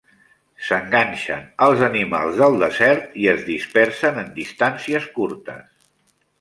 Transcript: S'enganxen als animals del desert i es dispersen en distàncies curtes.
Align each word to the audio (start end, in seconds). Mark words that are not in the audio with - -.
S'enganxen 0.67 1.43
als 1.65 1.83
animals 1.89 2.41
del 2.41 2.57
desert 2.65 3.13
i 3.25 3.29
es 3.37 3.47
dispersen 3.53 4.21
en 4.25 4.35
distàncies 4.43 5.09
curtes. 5.21 5.89